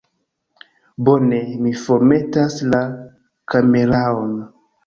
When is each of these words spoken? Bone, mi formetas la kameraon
Bone, 1.09 1.41
mi 1.65 1.75
formetas 1.83 2.57
la 2.73 2.81
kameraon 3.55 4.37